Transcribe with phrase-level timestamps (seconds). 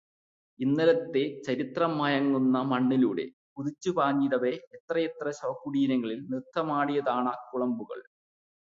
[0.59, 3.25] ഇന്നലത്തെ ചരിത്രം മയങ്ങുന്ന മണ്ണിലൂടെ
[3.53, 8.01] കുതിച്ചുപാഞ്ഞീടവെ എത്രയെത്ര ശവകുടീരങ്ങളിൽ ന്രുത്തമാടിയതാണാക്കുളമ്പുകൾ